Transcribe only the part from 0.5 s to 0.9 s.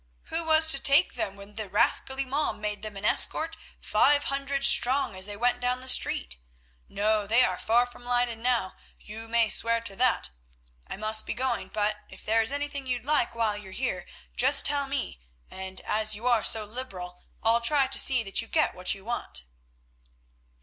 to